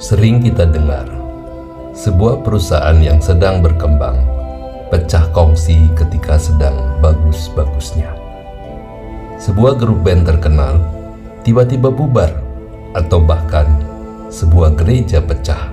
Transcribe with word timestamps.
Sering 0.00 0.40
kita 0.40 0.64
dengar 0.64 1.04
sebuah 1.92 2.40
perusahaan 2.40 2.96
yang 2.96 3.20
sedang 3.20 3.60
berkembang 3.60 4.16
pecah 4.88 5.28
kongsi 5.36 5.84
ketika 5.92 6.40
sedang 6.40 6.96
bagus-bagusnya. 7.04 8.08
Sebuah 9.36 9.76
grup 9.76 10.00
band 10.00 10.32
terkenal 10.32 10.80
tiba-tiba 11.44 11.92
bubar 11.92 12.32
atau 12.96 13.20
bahkan 13.20 13.68
sebuah 14.32 14.72
gereja 14.80 15.20
pecah 15.20 15.68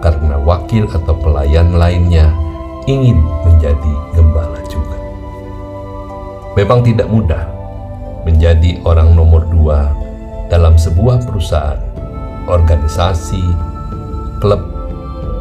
karena 0.00 0.40
wakil 0.40 0.88
atau 0.88 1.12
pelayan 1.12 1.76
lainnya 1.76 2.32
ingin 2.88 3.20
menjadi 3.44 3.92
gembala 4.16 4.64
juga. 4.72 4.96
Memang 6.56 6.80
tidak 6.80 7.12
mudah 7.12 7.44
menjadi 8.24 8.80
orang 8.88 9.12
nomor 9.12 9.44
dua 9.44 9.92
dalam 10.54 10.78
sebuah 10.78 11.26
perusahaan 11.26 11.82
organisasi, 12.46 13.42
klub, 14.38 14.62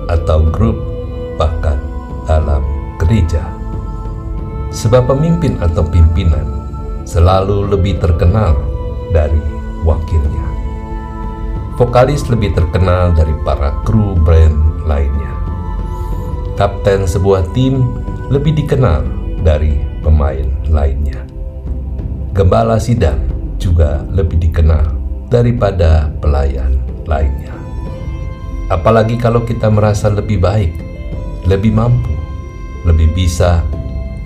atau 0.10 0.42
grup, 0.50 0.74
bahkan 1.38 1.78
dalam 2.26 2.66
gereja. 2.98 3.46
Sebab 4.74 5.06
pemimpin 5.06 5.62
atau 5.62 5.86
pimpinan 5.86 6.66
selalu 7.06 7.70
lebih 7.70 8.02
terkenal 8.02 8.58
dari 9.14 9.38
wakilnya. 9.86 10.48
Vokalis 11.78 12.26
lebih 12.34 12.58
terkenal 12.58 13.14
dari 13.14 13.38
para 13.46 13.70
kru 13.86 14.18
brand 14.18 14.82
lainnya. 14.90 15.30
Kapten 16.58 17.06
sebuah 17.06 17.54
tim 17.54 17.86
lebih 18.34 18.58
dikenal 18.58 19.06
dari 19.46 19.78
pemain 20.02 20.50
lainnya. 20.74 21.22
Gembala 22.34 22.82
sidang 22.82 23.22
juga 23.62 24.02
lebih 24.10 24.42
dikenal 24.42 25.03
daripada 25.34 26.14
pelayan 26.22 26.78
lainnya. 27.10 27.58
Apalagi 28.70 29.18
kalau 29.18 29.42
kita 29.42 29.74
merasa 29.74 30.14
lebih 30.14 30.38
baik, 30.38 30.78
lebih 31.50 31.74
mampu, 31.74 32.14
lebih 32.86 33.10
bisa, 33.18 33.66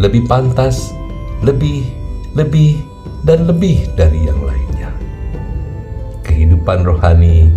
lebih 0.04 0.28
pantas, 0.28 0.92
lebih, 1.40 1.88
lebih, 2.36 2.84
dan 3.24 3.48
lebih 3.48 3.88
dari 3.96 4.28
yang 4.28 4.40
lainnya. 4.44 4.92
Kehidupan 6.28 6.84
rohani 6.84 7.48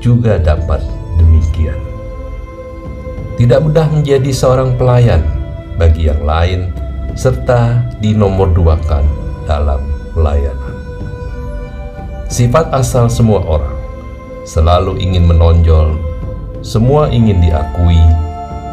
juga 0.00 0.40
dapat 0.40 0.80
demikian. 1.20 1.76
Tidak 3.36 3.60
mudah 3.60 3.90
menjadi 3.92 4.30
seorang 4.32 4.80
pelayan 4.80 5.20
bagi 5.76 6.08
yang 6.08 6.22
lain 6.22 6.70
serta 7.18 7.82
dinomorduakan 7.98 9.04
dalam 9.44 9.82
pelayanan. 10.14 10.63
Sifat 12.34 12.66
asal 12.74 13.06
semua 13.06 13.46
orang 13.46 13.78
selalu 14.42 14.98
ingin 14.98 15.22
menonjol, 15.22 15.94
semua 16.66 17.06
ingin 17.06 17.38
diakui, 17.38 18.02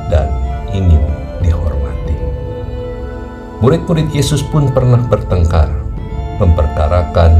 dan 0.09 0.33
ingin 0.73 0.97
dihormati. 1.45 2.17
Murid-murid 3.61 4.09
Yesus 4.17 4.41
pun 4.41 4.73
pernah 4.73 5.05
bertengkar, 5.05 5.69
memperkarakan 6.41 7.37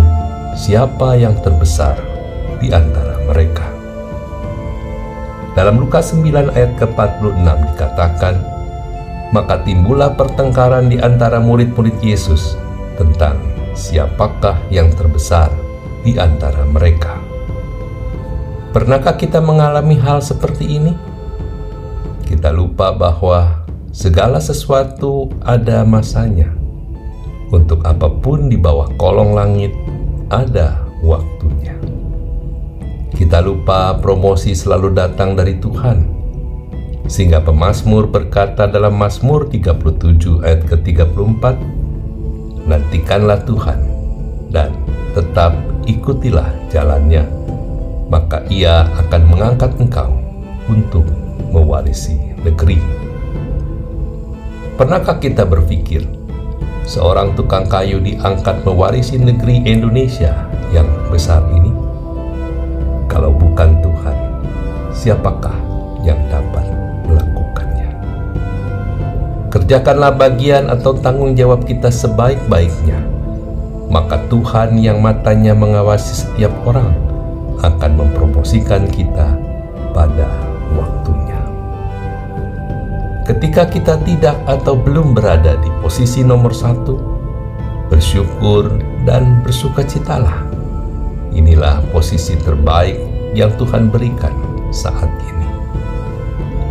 siapa 0.53 1.17
yang 1.17 1.33
terbesar 1.42 1.97
di 2.61 2.69
antara 2.69 3.17
mereka. 3.25 3.66
Dalam 5.58 5.81
Lukas 5.81 6.14
9 6.14 6.53
ayat 6.53 6.77
ke-46 6.77 7.49
dikatakan, 7.73 8.38
maka 9.33 9.58
timbullah 9.66 10.14
pertengkaran 10.14 10.86
di 10.86 11.02
antara 11.02 11.42
murid-murid 11.42 11.97
Yesus 12.05 12.53
tentang 13.02 13.42
siapakah 13.73 14.61
yang 14.69 14.94
terbesar 14.94 15.49
di 16.02 16.18
antara 16.18 16.66
mereka. 16.66 17.18
Pernahkah 18.72 19.20
kita 19.20 19.44
mengalami 19.44 20.00
hal 20.00 20.24
seperti 20.24 20.64
ini? 20.80 20.94
Kita 22.24 22.56
lupa 22.56 22.96
bahwa 22.96 23.68
segala 23.92 24.40
sesuatu 24.40 25.28
ada 25.44 25.84
masanya. 25.84 26.48
Untuk 27.52 27.84
apa 27.84 28.08
pun 28.08 28.48
di 28.48 28.56
bawah 28.56 28.88
kolong 28.95 29.36
langit, 29.36 29.76
ada 30.32 30.88
waktunya. 31.04 31.76
Kita 33.11 33.44
lupa 33.44 34.00
promosi 34.00 34.56
selalu 34.56 34.95
datang 34.95 35.36
dari 35.36 35.60
Tuhan. 35.60 36.08
Sehingga 37.11 37.44
pemazmur 37.44 38.08
berkata 38.08 38.72
dalam 38.72 38.95
Mazmur 38.95 39.52
37 39.52 40.48
ayat 40.48 40.64
ke-34, 40.64 41.44
Nantikanlah 42.72 43.44
Tuhan 43.44 43.80
dan 44.48 44.72
tetap 45.11 45.52
ikutilah 45.89 46.49
jalannya 46.69 47.42
maka 48.11 48.43
ia 48.52 48.83
akan 48.99 49.21
mengangkat 49.23 49.71
engkau 49.80 50.11
untuk 50.67 51.08
mewarisi 51.47 52.19
negeri. 52.43 52.75
Pernahkah 54.75 55.15
kita 55.23 55.47
berpikir 55.47 56.03
seorang 56.83 57.31
tukang 57.39 57.71
kayu 57.71 58.03
diangkat 58.03 58.67
mewarisi 58.67 59.15
negeri 59.15 59.64
Indonesia 59.64 60.36
yang 60.75 60.92
besar 61.08 61.39
ini? 61.55 61.71
Kalau 63.08 63.31
bukan 63.31 63.80
Tuhan, 63.80 64.17
siapakah 64.92 65.55
yang 66.03 66.19
dapat 66.27 66.67
melakukannya? 67.08 67.95
Kerjakanlah 69.55 70.19
bagian 70.19 70.67
atau 70.67 70.95
tanggung 70.99 71.31
jawab 71.36 71.63
kita 71.63 71.87
sebaik-baiknya, 71.87 72.99
maka 73.92 74.24
Tuhan 74.32 74.80
yang 74.80 75.04
matanya 75.04 75.52
mengawasi 75.52 76.24
setiap 76.24 76.56
orang 76.64 76.96
akan 77.60 77.92
mempromosikan 78.00 78.88
kita 78.88 79.36
pada 79.92 80.32
waktunya. 80.80 81.38
Ketika 83.28 83.68
kita 83.68 84.00
tidak 84.08 84.40
atau 84.48 84.80
belum 84.80 85.12
berada 85.12 85.60
di 85.60 85.70
posisi 85.84 86.24
nomor 86.24 86.56
satu, 86.56 86.96
bersyukur 87.92 88.72
dan 89.04 89.44
bersukacitalah. 89.44 90.48
Inilah 91.36 91.84
posisi 91.92 92.40
terbaik 92.40 92.96
yang 93.36 93.52
Tuhan 93.60 93.92
berikan 93.92 94.32
saat 94.72 95.12
ini. 95.28 95.48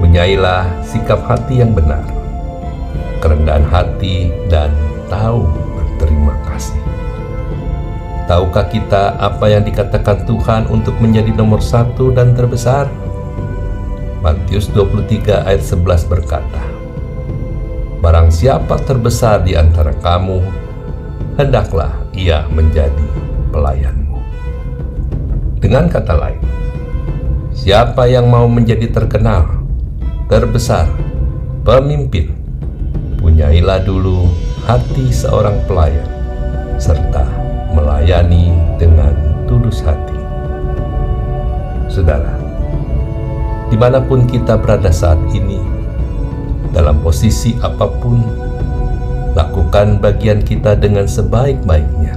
Punyailah 0.00 0.64
sikap 0.84 1.20
hati 1.28 1.60
yang 1.60 1.76
benar, 1.76 2.04
kerendahan 3.20 3.64
hati, 3.68 4.32
dan 4.48 4.72
tahu 5.12 5.44
berterima 5.76 6.32
kasih. 6.48 6.79
Tahukah 8.30 8.70
kita 8.70 9.18
apa 9.18 9.50
yang 9.50 9.66
dikatakan 9.66 10.22
Tuhan 10.22 10.70
untuk 10.70 10.94
menjadi 11.02 11.34
nomor 11.34 11.58
satu 11.58 12.14
dan 12.14 12.30
terbesar? 12.30 12.86
Matius 14.22 14.70
23 14.70 15.50
ayat 15.50 15.58
11 15.58 16.06
berkata, 16.06 16.62
Barang 17.98 18.30
siapa 18.30 18.78
terbesar 18.86 19.42
di 19.42 19.58
antara 19.58 19.90
kamu, 19.98 20.46
hendaklah 21.42 21.90
ia 22.14 22.46
menjadi 22.54 23.10
pelayanmu. 23.50 24.22
Dengan 25.58 25.90
kata 25.90 26.14
lain, 26.14 26.38
siapa 27.50 28.06
yang 28.06 28.30
mau 28.30 28.46
menjadi 28.46 28.94
terkenal, 28.94 29.58
terbesar, 30.30 30.86
pemimpin, 31.66 32.30
punyailah 33.18 33.82
dulu 33.82 34.30
hati 34.70 35.10
seorang 35.10 35.58
pelayan, 35.66 36.06
serta 36.78 37.49
melayani 38.00 38.48
dengan 38.80 39.12
tulus 39.44 39.84
hati. 39.84 40.16
Saudara, 41.92 42.32
di 43.68 43.76
mana 43.76 44.00
pun 44.00 44.24
kita 44.24 44.56
berada 44.56 44.88
saat 44.88 45.20
ini, 45.36 45.60
dalam 46.72 47.04
posisi 47.04 47.52
apa 47.60 47.84
pun, 48.00 48.24
lakukan 49.36 50.00
bagian 50.00 50.40
kita 50.40 50.80
dengan 50.80 51.04
sebaik-baiknya. 51.04 52.16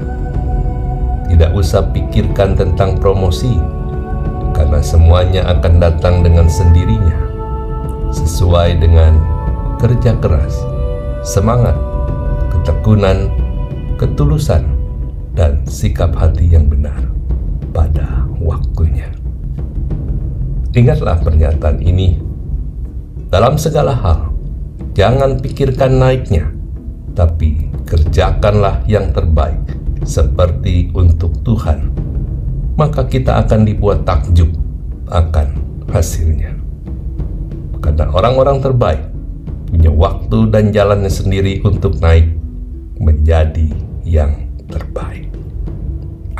Tidak 1.28 1.52
usah 1.52 1.92
pikirkan 1.92 2.56
tentang 2.56 2.96
promosi, 2.96 3.60
karena 4.56 4.80
semuanya 4.80 5.44
akan 5.52 5.84
datang 5.84 6.24
dengan 6.24 6.48
sendirinya, 6.48 7.20
sesuai 8.16 8.80
dengan 8.80 9.20
kerja 9.84 10.16
keras, 10.24 10.56
semangat, 11.28 11.76
ketekunan, 12.56 13.28
ketulusan, 14.00 14.83
dan 15.34 15.66
sikap 15.66 16.14
hati 16.14 16.46
yang 16.50 16.70
benar 16.70 17.10
pada 17.74 18.26
waktunya. 18.38 19.10
Ingatlah 20.74 21.22
pernyataan 21.22 21.82
ini 21.82 22.18
dalam 23.30 23.58
segala 23.58 23.94
hal. 23.94 24.34
Jangan 24.94 25.42
pikirkan 25.42 25.98
naiknya, 25.98 26.54
tapi 27.18 27.66
kerjakanlah 27.90 28.86
yang 28.86 29.10
terbaik 29.10 29.62
seperti 30.06 30.94
untuk 30.94 31.34
Tuhan. 31.42 31.90
Maka 32.78 33.06
kita 33.06 33.42
akan 33.46 33.66
dibuat 33.66 34.06
takjub 34.06 34.50
akan 35.10 35.48
hasilnya. 35.90 36.58
Karena 37.82 38.10
orang-orang 38.14 38.62
terbaik 38.62 39.02
punya 39.70 39.90
waktu 39.90 40.40
dan 40.54 40.70
jalannya 40.70 41.10
sendiri 41.10 41.62
untuk 41.66 41.98
naik 42.02 42.30
menjadi 43.02 43.70
yang 44.06 44.53
terbaik. 44.74 45.30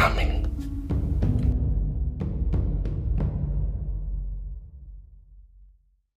Amin. 0.02 0.43